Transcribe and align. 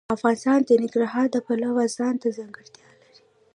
افغانستان 0.15 0.59
د 0.65 0.69
ننګرهار 0.81 1.27
د 1.31 1.37
پلوه 1.45 1.83
ځانته 1.97 2.27
ځانګړتیا 2.37 2.85
لري. 3.01 3.19